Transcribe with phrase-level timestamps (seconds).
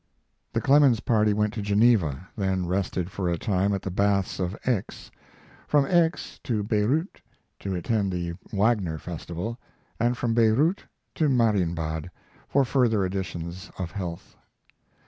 [0.53, 4.57] The Clemens party went to Geneva, then rested for a time at the baths of
[4.65, 5.11] Aix;
[5.67, 7.21] from Aix to Bayreuth
[7.59, 9.59] to attend the Wagner festival,
[9.99, 12.09] and from Bayreuth to Marienbad
[12.47, 14.35] for further additions of health.